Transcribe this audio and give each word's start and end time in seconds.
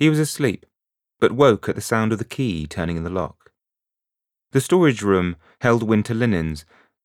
He 0.00 0.08
was 0.08 0.18
asleep, 0.18 0.64
but 1.20 1.32
woke 1.32 1.68
at 1.68 1.74
the 1.74 1.82
sound 1.82 2.10
of 2.10 2.18
the 2.18 2.24
key 2.24 2.66
turning 2.66 2.96
in 2.96 3.04
the 3.04 3.10
lock. 3.10 3.52
The 4.52 4.60
storage 4.62 5.02
room 5.02 5.36
held 5.60 5.82
winter 5.82 6.14
linens, 6.14 6.64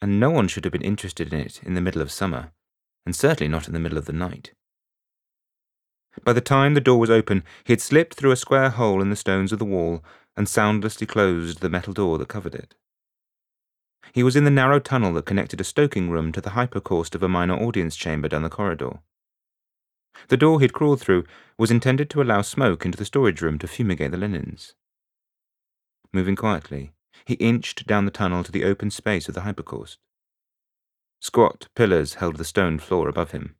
and 0.00 0.20
no 0.20 0.30
one 0.30 0.46
should 0.46 0.64
have 0.64 0.72
been 0.72 0.82
interested 0.82 1.32
in 1.32 1.40
it 1.40 1.60
in 1.64 1.74
the 1.74 1.80
middle 1.80 2.00
of 2.00 2.12
summer, 2.12 2.52
and 3.04 3.16
certainly 3.16 3.48
not 3.50 3.66
in 3.66 3.72
the 3.72 3.80
middle 3.80 3.98
of 3.98 4.04
the 4.04 4.12
night. 4.12 4.52
By 6.22 6.32
the 6.32 6.40
time 6.40 6.74
the 6.74 6.80
door 6.80 7.00
was 7.00 7.10
open, 7.10 7.42
he 7.64 7.72
had 7.72 7.80
slipped 7.80 8.14
through 8.14 8.30
a 8.30 8.36
square 8.36 8.70
hole 8.70 9.02
in 9.02 9.10
the 9.10 9.16
stones 9.16 9.52
of 9.52 9.58
the 9.58 9.64
wall 9.64 10.04
and 10.36 10.48
soundlessly 10.48 11.08
closed 11.08 11.60
the 11.60 11.68
metal 11.68 11.92
door 11.92 12.18
that 12.18 12.28
covered 12.28 12.54
it. 12.54 12.76
He 14.12 14.22
was 14.22 14.36
in 14.36 14.44
the 14.44 14.50
narrow 14.50 14.78
tunnel 14.78 15.12
that 15.14 15.26
connected 15.26 15.60
a 15.60 15.64
stoking 15.64 16.08
room 16.08 16.30
to 16.30 16.40
the 16.40 16.50
hypocaust 16.50 17.16
of 17.16 17.22
a 17.24 17.28
minor 17.28 17.56
audience 17.56 17.96
chamber 17.96 18.28
down 18.28 18.42
the 18.42 18.48
corridor. 18.48 19.00
The 20.28 20.36
door 20.36 20.60
he'd 20.60 20.72
crawled 20.72 21.00
through 21.00 21.24
was 21.58 21.70
intended 21.70 22.10
to 22.10 22.22
allow 22.22 22.42
smoke 22.42 22.84
into 22.84 22.98
the 22.98 23.04
storage 23.04 23.40
room 23.40 23.58
to 23.58 23.68
fumigate 23.68 24.10
the 24.10 24.16
linens. 24.16 24.74
Moving 26.12 26.36
quietly, 26.36 26.92
he 27.24 27.34
inched 27.34 27.86
down 27.86 28.04
the 28.04 28.10
tunnel 28.10 28.44
to 28.44 28.52
the 28.52 28.64
open 28.64 28.90
space 28.90 29.28
of 29.28 29.34
the 29.34 29.42
hypocaust. 29.42 29.98
Squat 31.20 31.68
pillars 31.74 32.14
held 32.14 32.36
the 32.36 32.44
stone 32.44 32.78
floor 32.78 33.08
above 33.08 33.32
him. 33.32 33.56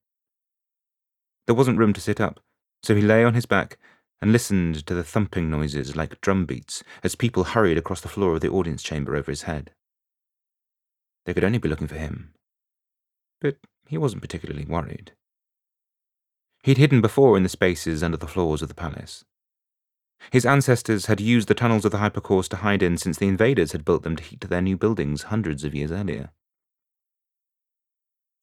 There 1.47 1.55
wasn't 1.55 1.79
room 1.79 1.93
to 1.95 2.01
sit 2.01 2.21
up, 2.21 2.41
so 2.83 2.95
he 2.95 3.03
lay 3.03 3.25
on 3.25 3.35
his 3.35 3.47
back 3.47 3.79
and 4.21 4.33
listened 4.33 4.87
to 4.87 4.95
the 4.95 5.05
thumping 5.05 5.51
noises 5.51 5.97
like 5.97 6.21
drum 6.21 6.47
beats 6.47 6.83
as 7.03 7.15
people 7.15 7.45
hurried 7.45 7.79
across 7.79 8.01
the 8.01 8.09
floor 8.09 8.35
of 8.35 8.41
the 8.41 8.51
audience 8.51 8.83
chamber 8.83 9.15
over 9.15 9.31
his 9.31 9.43
head. 9.43 9.73
They 11.25 11.35
could 11.35 11.45
only 11.45 11.59
be 11.59 11.69
looking 11.69 11.89
for 11.89 11.97
him. 11.97 12.35
But 13.41 13.59
he 13.89 13.99
wasn't 13.99 14.23
particularly 14.23 14.65
worried. 14.65 15.13
He'd 16.67 16.79
hidden 16.79 17.01
before 17.01 17.37
in 17.37 17.45
the 17.45 17.49
spaces 17.49 18.03
under 18.03 18.17
the 18.17 18.27
floors 18.27 18.61
of 18.61 18.67
the 18.69 18.75
palace. 18.75 19.25
His 20.33 20.45
ancestors 20.45 21.07
had 21.07 21.21
used 21.21 21.47
the 21.47 21.55
tunnels 21.55 21.85
of 21.85 21.93
the 21.93 21.99
hypocaust 21.99 22.51
to 22.51 22.57
hide 22.57 22.83
in 22.83 22.99
since 22.99 23.19
the 23.19 23.29
invaders 23.29 23.71
had 23.71 23.85
built 23.85 24.03
them 24.03 24.17
to 24.17 24.23
heat 24.25 24.41
their 24.41 24.61
new 24.61 24.77
buildings 24.77 25.31
hundreds 25.31 25.63
of 25.63 25.77
years 25.77 25.93
earlier. 25.93 26.31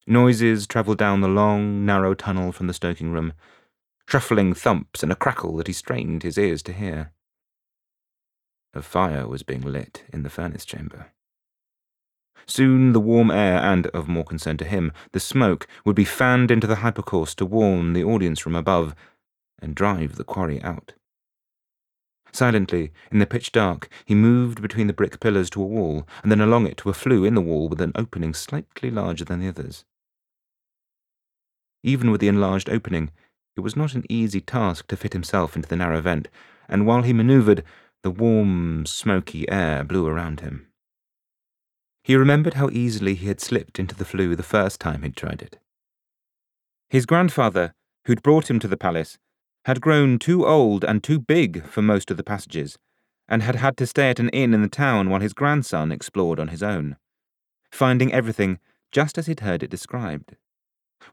Noises 0.07 0.67
travelled 0.67 0.99
down 0.99 1.19
the 1.19 1.27
long, 1.27 1.85
narrow 1.85 2.13
tunnel 2.13 2.53
from 2.53 2.67
the 2.67 2.73
stoking 2.73 3.11
room, 3.11 3.33
shuffling 4.07 4.53
thumps 4.53 5.03
and 5.03 5.11
a 5.11 5.17
crackle 5.17 5.57
that 5.57 5.67
he 5.67 5.73
strained 5.73 6.23
his 6.23 6.37
ears 6.37 6.63
to 6.63 6.71
hear. 6.71 7.11
A 8.73 8.81
fire 8.81 9.27
was 9.27 9.43
being 9.43 9.63
lit 9.63 10.05
in 10.13 10.23
the 10.23 10.29
furnace 10.29 10.63
chamber. 10.63 11.11
Soon 12.45 12.93
the 12.93 12.99
warm 12.99 13.31
air 13.31 13.57
and, 13.57 13.87
of 13.87 14.07
more 14.07 14.23
concern 14.23 14.57
to 14.57 14.65
him, 14.65 14.91
the 15.11 15.19
smoke 15.19 15.67
would 15.85 15.95
be 15.95 16.05
fanned 16.05 16.51
into 16.51 16.67
the 16.67 16.77
hypocaust 16.77 17.37
to 17.37 17.45
warm 17.45 17.93
the 17.93 18.03
audience 18.03 18.39
from 18.39 18.55
above 18.55 18.95
and 19.59 19.75
drive 19.75 20.15
the 20.15 20.23
quarry 20.23 20.61
out. 20.61 20.93
Silently, 22.33 22.91
in 23.11 23.19
the 23.19 23.27
pitch 23.27 23.51
dark, 23.51 23.87
he 24.05 24.15
moved 24.15 24.61
between 24.61 24.87
the 24.87 24.93
brick 24.93 25.19
pillars 25.19 25.51
to 25.51 25.61
a 25.61 25.65
wall, 25.65 26.07
and 26.23 26.31
then 26.31 26.41
along 26.41 26.65
it 26.65 26.77
to 26.77 26.89
a 26.89 26.93
flue 26.93 27.23
in 27.23 27.35
the 27.35 27.41
wall 27.41 27.69
with 27.69 27.79
an 27.79 27.91
opening 27.95 28.33
slightly 28.33 28.89
larger 28.89 29.23
than 29.23 29.39
the 29.39 29.47
others. 29.47 29.85
Even 31.83 32.09
with 32.09 32.21
the 32.21 32.27
enlarged 32.27 32.69
opening, 32.69 33.11
it 33.55 33.59
was 33.59 33.75
not 33.75 33.93
an 33.93 34.03
easy 34.09 34.41
task 34.41 34.87
to 34.87 34.97
fit 34.97 35.13
himself 35.13 35.55
into 35.55 35.69
the 35.69 35.75
narrow 35.75 36.01
vent, 36.01 36.27
and 36.67 36.87
while 36.87 37.03
he 37.03 37.13
manoeuvred, 37.13 37.63
the 38.01 38.11
warm, 38.11 38.85
smoky 38.87 39.47
air 39.49 39.83
blew 39.83 40.07
around 40.07 40.39
him. 40.39 40.67
He 42.03 42.15
remembered 42.17 42.55
how 42.55 42.69
easily 42.69 43.15
he 43.15 43.27
had 43.27 43.39
slipped 43.39 43.79
into 43.79 43.95
the 43.95 44.05
flue 44.05 44.35
the 44.35 44.43
first 44.43 44.81
time 44.81 45.03
he'd 45.03 45.15
tried 45.15 45.41
it. 45.41 45.59
His 46.89 47.05
grandfather, 47.05 47.73
who'd 48.05 48.21
brought 48.21 48.49
him 48.49 48.59
to 48.59 48.67
the 48.67 48.77
palace, 48.77 49.17
had 49.65 49.79
grown 49.79 50.19
too 50.19 50.45
old 50.45 50.83
and 50.83 51.01
too 51.01 51.17
big 51.17 51.65
for 51.65 51.81
most 51.81 52.11
of 52.11 52.17
the 52.17 52.23
passages, 52.23 52.77
and 53.29 53.41
had 53.41 53.55
had 53.55 53.77
to 53.77 53.87
stay 53.87 54.09
at 54.09 54.19
an 54.19 54.27
inn 54.29 54.53
in 54.53 54.61
the 54.61 54.67
town 54.67 55.09
while 55.09 55.21
his 55.21 55.33
grandson 55.33 55.91
explored 55.91 56.41
on 56.41 56.49
his 56.49 56.61
own, 56.61 56.97
finding 57.71 58.11
everything 58.11 58.59
just 58.91 59.17
as 59.17 59.27
he'd 59.27 59.39
heard 59.39 59.63
it 59.63 59.69
described. 59.69 60.35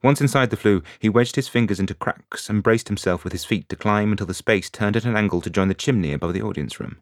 Once 0.02 0.20
inside 0.20 0.50
the 0.50 0.56
flue, 0.56 0.82
he 0.98 1.08
wedged 1.08 1.36
his 1.36 1.48
fingers 1.48 1.78
into 1.78 1.94
cracks 1.94 2.50
and 2.50 2.64
braced 2.64 2.88
himself 2.88 3.22
with 3.22 3.32
his 3.32 3.44
feet 3.44 3.68
to 3.68 3.76
climb 3.76 4.10
until 4.10 4.26
the 4.26 4.34
space 4.34 4.68
turned 4.68 4.96
at 4.96 5.04
an 5.04 5.16
angle 5.16 5.40
to 5.40 5.50
join 5.50 5.68
the 5.68 5.74
chimney 5.74 6.12
above 6.12 6.32
the 6.32 6.42
audience 6.42 6.80
room. 6.80 6.98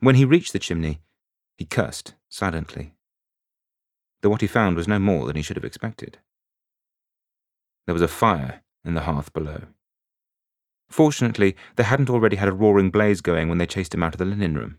When 0.00 0.14
he 0.14 0.24
reached 0.24 0.52
the 0.52 0.58
chimney, 0.58 1.00
he 1.56 1.66
cursed 1.66 2.14
silently, 2.30 2.94
though 4.22 4.30
what 4.30 4.40
he 4.40 4.46
found 4.46 4.76
was 4.76 4.88
no 4.88 4.98
more 4.98 5.26
than 5.26 5.36
he 5.36 5.42
should 5.42 5.56
have 5.56 5.64
expected. 5.64 6.18
There 7.86 7.92
was 7.92 8.02
a 8.02 8.08
fire 8.08 8.62
in 8.84 8.94
the 8.94 9.02
hearth 9.02 9.32
below. 9.32 9.64
Fortunately, 10.88 11.56
they 11.76 11.82
hadn't 11.82 12.10
already 12.10 12.36
had 12.36 12.48
a 12.48 12.52
roaring 12.52 12.90
blaze 12.90 13.20
going 13.20 13.48
when 13.48 13.58
they 13.58 13.66
chased 13.66 13.94
him 13.94 14.02
out 14.02 14.14
of 14.14 14.18
the 14.18 14.24
linen 14.24 14.54
room. 14.54 14.78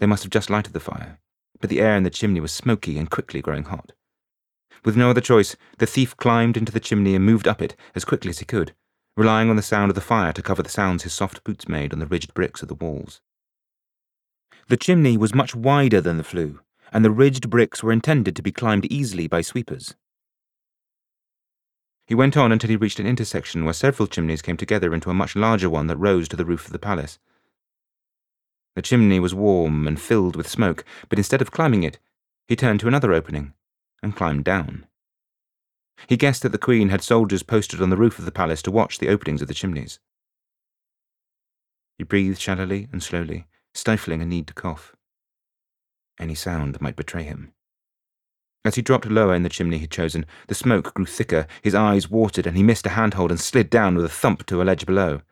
They 0.00 0.06
must 0.06 0.22
have 0.22 0.30
just 0.30 0.50
lighted 0.50 0.72
the 0.72 0.80
fire, 0.80 1.18
but 1.60 1.70
the 1.70 1.80
air 1.80 1.96
in 1.96 2.02
the 2.02 2.10
chimney 2.10 2.40
was 2.40 2.52
smoky 2.52 2.98
and 2.98 3.10
quickly 3.10 3.40
growing 3.40 3.64
hot. 3.64 3.92
With 4.84 4.96
no 4.96 5.10
other 5.10 5.20
choice, 5.20 5.56
the 5.78 5.86
thief 5.86 6.16
climbed 6.16 6.56
into 6.56 6.70
the 6.70 6.80
chimney 6.80 7.14
and 7.14 7.26
moved 7.26 7.48
up 7.48 7.60
it 7.60 7.74
as 7.94 8.04
quickly 8.04 8.30
as 8.30 8.38
he 8.38 8.44
could, 8.44 8.74
relying 9.16 9.50
on 9.50 9.56
the 9.56 9.62
sound 9.62 9.90
of 9.90 9.96
the 9.96 10.00
fire 10.00 10.32
to 10.32 10.42
cover 10.42 10.62
the 10.62 10.68
sounds 10.68 11.02
his 11.02 11.12
soft 11.12 11.42
boots 11.42 11.68
made 11.68 11.92
on 11.92 11.98
the 11.98 12.06
ridged 12.06 12.32
bricks 12.32 12.62
of 12.62 12.68
the 12.68 12.74
walls. 12.74 13.20
The 14.68 14.76
chimney 14.76 15.16
was 15.16 15.34
much 15.34 15.54
wider 15.54 16.02
than 16.02 16.18
the 16.18 16.24
flue, 16.24 16.60
and 16.92 17.02
the 17.02 17.10
ridged 17.10 17.48
bricks 17.48 17.82
were 17.82 17.92
intended 17.92 18.36
to 18.36 18.42
be 18.42 18.52
climbed 18.52 18.84
easily 18.92 19.26
by 19.26 19.40
sweepers. 19.40 19.94
He 22.06 22.14
went 22.14 22.36
on 22.36 22.52
until 22.52 22.68
he 22.68 22.76
reached 22.76 23.00
an 23.00 23.06
intersection 23.06 23.64
where 23.64 23.72
several 23.72 24.06
chimneys 24.06 24.42
came 24.42 24.58
together 24.58 24.92
into 24.92 25.08
a 25.08 25.14
much 25.14 25.34
larger 25.34 25.70
one 25.70 25.86
that 25.86 25.96
rose 25.96 26.28
to 26.28 26.36
the 26.36 26.44
roof 26.44 26.66
of 26.66 26.72
the 26.72 26.78
palace. 26.78 27.18
The 28.76 28.82
chimney 28.82 29.18
was 29.18 29.34
warm 29.34 29.88
and 29.88 30.00
filled 30.00 30.36
with 30.36 30.48
smoke, 30.48 30.84
but 31.08 31.18
instead 31.18 31.40
of 31.40 31.50
climbing 31.50 31.82
it, 31.82 31.98
he 32.46 32.54
turned 32.54 32.80
to 32.80 32.88
another 32.88 33.14
opening 33.14 33.54
and 34.02 34.14
climbed 34.14 34.44
down. 34.44 34.86
He 36.06 36.18
guessed 36.18 36.42
that 36.42 36.52
the 36.52 36.58
Queen 36.58 36.90
had 36.90 37.02
soldiers 37.02 37.42
posted 37.42 37.80
on 37.80 37.88
the 37.88 37.96
roof 37.96 38.18
of 38.18 38.26
the 38.26 38.32
palace 38.32 38.62
to 38.62 38.70
watch 38.70 38.98
the 38.98 39.08
openings 39.08 39.40
of 39.40 39.48
the 39.48 39.54
chimneys. 39.54 39.98
He 41.96 42.04
breathed 42.04 42.38
shallowly 42.38 42.88
and 42.92 43.02
slowly, 43.02 43.46
stifling 43.78 44.20
a 44.20 44.26
need 44.26 44.46
to 44.48 44.54
cough. 44.54 44.94
Any 46.18 46.34
sound 46.34 46.80
might 46.80 46.96
betray 46.96 47.22
him. 47.22 47.52
As 48.64 48.74
he 48.74 48.82
dropped 48.82 49.06
lower 49.06 49.34
in 49.34 49.44
the 49.44 49.48
chimney 49.48 49.78
he'd 49.78 49.90
chosen, 49.90 50.26
the 50.48 50.54
smoke 50.54 50.92
grew 50.92 51.06
thicker, 51.06 51.46
his 51.62 51.74
eyes 51.74 52.10
watered, 52.10 52.46
and 52.46 52.56
he 52.56 52.62
missed 52.62 52.86
a 52.86 52.90
handhold 52.90 53.30
and 53.30 53.40
slid 53.40 53.70
down 53.70 53.94
with 53.94 54.04
a 54.04 54.10
thump 54.10 54.44
to 54.46 54.60
a 54.60 54.64
ledge 54.64 54.84
below. 54.84 55.22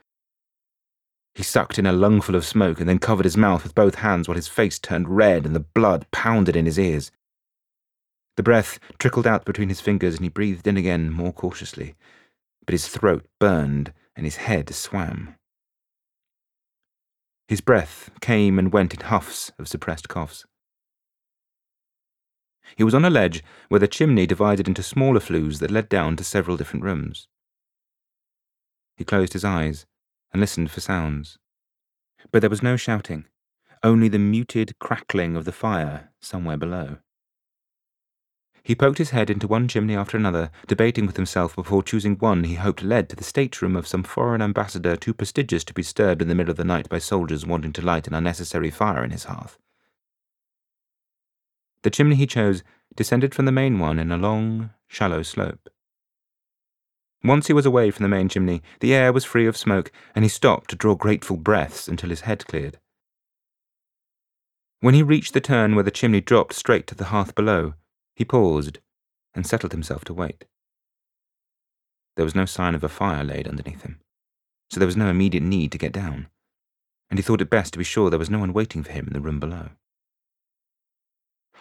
He 1.34 1.42
sucked 1.42 1.78
in 1.78 1.86
a 1.86 1.92
lungful 1.92 2.34
of 2.34 2.46
smoke 2.46 2.80
and 2.80 2.88
then 2.88 2.98
covered 2.98 3.26
his 3.26 3.36
mouth 3.36 3.62
with 3.62 3.74
both 3.74 3.96
hands 3.96 4.26
while 4.26 4.36
his 4.36 4.48
face 4.48 4.78
turned 4.78 5.08
red 5.08 5.44
and 5.44 5.54
the 5.54 5.60
blood 5.60 6.06
pounded 6.10 6.56
in 6.56 6.64
his 6.64 6.78
ears. 6.78 7.10
The 8.36 8.42
breath 8.42 8.78
trickled 8.98 9.26
out 9.26 9.44
between 9.44 9.68
his 9.68 9.80
fingers 9.80 10.14
and 10.14 10.24
he 10.24 10.30
breathed 10.30 10.66
in 10.66 10.76
again 10.76 11.10
more 11.10 11.32
cautiously, 11.32 11.94
but 12.64 12.72
his 12.72 12.88
throat 12.88 13.26
burned 13.38 13.92
and 14.14 14.24
his 14.24 14.36
head 14.36 14.72
swam. 14.74 15.34
His 17.48 17.60
breath 17.60 18.10
came 18.20 18.58
and 18.58 18.72
went 18.72 18.92
in 18.92 19.00
huffs 19.00 19.52
of 19.58 19.68
suppressed 19.68 20.08
coughs. 20.08 20.44
He 22.76 22.82
was 22.82 22.94
on 22.94 23.04
a 23.04 23.10
ledge 23.10 23.44
where 23.68 23.78
the 23.78 23.86
chimney 23.86 24.26
divided 24.26 24.66
into 24.66 24.82
smaller 24.82 25.20
flues 25.20 25.60
that 25.60 25.70
led 25.70 25.88
down 25.88 26.16
to 26.16 26.24
several 26.24 26.56
different 26.56 26.84
rooms. 26.84 27.28
He 28.96 29.04
closed 29.04 29.34
his 29.34 29.44
eyes 29.44 29.86
and 30.32 30.40
listened 30.40 30.70
for 30.70 30.80
sounds. 30.80 31.38
But 32.32 32.40
there 32.40 32.50
was 32.50 32.62
no 32.62 32.76
shouting, 32.76 33.26
only 33.82 34.08
the 34.08 34.18
muted 34.18 34.78
crackling 34.80 35.36
of 35.36 35.44
the 35.44 35.52
fire 35.52 36.10
somewhere 36.20 36.56
below. 36.56 36.98
He 38.66 38.75
poked 38.75 38.99
his 38.99 39.10
head 39.10 39.31
into 39.31 39.47
one 39.47 39.69
chimney 39.69 39.94
after 39.94 40.16
another, 40.16 40.50
debating 40.66 41.06
with 41.06 41.15
himself 41.15 41.54
before 41.54 41.84
choosing 41.84 42.16
one 42.16 42.43
he 42.43 42.56
hoped 42.56 42.82
led 42.82 43.09
to 43.09 43.15
the 43.15 43.22
stateroom 43.22 43.77
of 43.77 43.87
some 43.87 44.03
foreign 44.03 44.43
ambassador 44.43 44.96
too 44.96 45.14
prestigious 45.14 45.62
to 45.67 45.73
be 45.73 45.82
disturbed 45.82 46.20
in 46.20 46.26
the 46.26 46.35
middle 46.35 46.50
of 46.50 46.56
the 46.56 46.64
night 46.64 46.88
by 46.88 46.99
soldiers 46.99 47.46
wanting 47.46 47.73
to 47.75 47.81
light 47.81 48.08
an 48.08 48.14
unnecessary 48.14 48.73
fire 48.73 49.05
in 49.05 49.12
his 49.12 49.23
hearth. 49.23 49.56
The 51.82 51.90
chimney 51.90 52.17
he 52.17 52.26
chose 52.26 52.64
descended 52.96 53.37
from 53.37 53.44
the 53.44 53.52
main 53.52 53.79
one 53.79 54.00
in 54.00 54.11
a 54.11 54.17
long, 54.17 54.70
shallow 54.88 55.23
slope. 55.23 55.69
Once 57.23 57.46
he 57.46 57.52
was 57.52 57.67
away 57.67 57.93
from 57.93 58.02
the 58.02 58.08
main 58.08 58.29
chimney, 58.29 58.62
the 58.81 58.93
air 58.93 59.12
was 59.12 59.25
free 59.25 59.46
of 59.46 59.56
smoke, 59.56 59.93
and 60.12 60.25
he 60.25 60.29
stopped 60.29 60.70
to 60.70 60.76
draw 60.76 60.96
grateful 60.96 61.37
breaths 61.37 61.87
until 61.87 62.11
his 62.11 62.23
head 62.23 62.44
cleared. 62.49 62.81
When 64.81 64.94
he 64.94 65.05
reached 65.05 65.35
the 65.35 65.40
turn 65.40 65.76
where 65.76 65.85
the 65.85 65.93
chimney 65.93 66.20
dropped 66.20 66.55
straight 66.55 66.88
to 66.88 66.96
the 66.96 67.05
hearth 67.14 67.37
below, 67.37 67.75
he 68.16 68.24
paused 68.24 68.78
and 69.34 69.46
settled 69.46 69.72
himself 69.72 70.04
to 70.06 70.14
wait. 70.14 70.46
There 72.16 72.24
was 72.24 72.34
no 72.34 72.46
sign 72.46 72.74
of 72.74 72.82
a 72.82 72.88
fire 72.88 73.22
laid 73.22 73.46
underneath 73.46 73.82
him, 73.82 74.00
so 74.70 74.80
there 74.80 74.86
was 74.86 74.96
no 74.96 75.08
immediate 75.08 75.42
need 75.42 75.70
to 75.72 75.78
get 75.78 75.92
down, 75.92 76.28
and 77.10 77.18
he 77.18 77.22
thought 77.22 77.42
it 77.42 77.50
best 77.50 77.74
to 77.74 77.78
be 77.78 77.84
sure 77.84 78.08
there 78.08 78.18
was 78.18 78.30
no 78.30 78.38
one 78.38 78.54
waiting 78.54 78.82
for 78.82 78.90
him 78.90 79.06
in 79.06 79.12
the 79.12 79.20
room 79.20 79.38
below. 79.38 79.68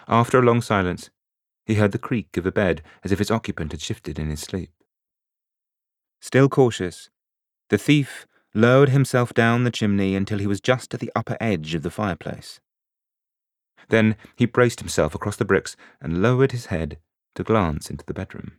After 0.07 0.39
a 0.39 0.43
long 0.43 0.61
silence, 0.61 1.09
he 1.65 1.75
heard 1.75 1.91
the 1.91 1.99
creak 1.99 2.37
of 2.37 2.45
a 2.45 2.51
bed 2.51 2.81
as 3.03 3.11
if 3.11 3.19
its 3.19 3.31
occupant 3.31 3.71
had 3.71 3.81
shifted 3.81 4.17
in 4.17 4.29
his 4.29 4.39
sleep. 4.39 4.71
Still 6.21 6.47
cautious, 6.47 7.09
The 7.69 7.77
thief 7.77 8.27
lowered 8.53 8.89
himself 8.89 9.33
down 9.33 9.63
the 9.63 9.71
chimney 9.71 10.15
until 10.15 10.39
he 10.39 10.47
was 10.47 10.61
just 10.61 10.93
at 10.93 10.99
the 10.99 11.11
upper 11.15 11.35
edge 11.41 11.73
of 11.73 11.81
the 11.81 11.91
fireplace. 11.91 12.59
Then 13.89 14.15
he 14.35 14.45
braced 14.45 14.79
himself 14.79 15.13
across 15.15 15.35
the 15.35 15.45
bricks 15.45 15.75
and 16.01 16.21
lowered 16.21 16.51
his 16.51 16.67
head 16.67 16.97
to 17.35 17.43
glance 17.43 17.89
into 17.89 18.05
the 18.05 18.13
bedroom. 18.13 18.53